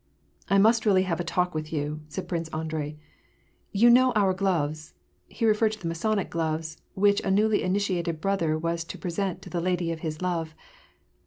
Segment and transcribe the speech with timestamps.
[0.49, 2.97] "I must, I really must have a talk with you," said Prince AndreL"
[3.71, 4.95] You know our gloves,"—
[5.27, 9.43] he referred to the Masonic gloves, which a newly initiated brother was to pre sent
[9.43, 10.55] to the lady of his love.